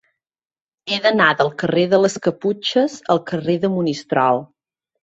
[0.93, 4.47] He d'anar del carrer de les Caputxes al carrer de Monistrol.